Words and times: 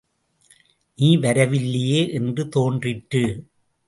நீ 0.95 1.17
வரவில்லையே 1.17 2.13
என்று 2.13 2.47
தோன்றிற்று. 2.47 3.23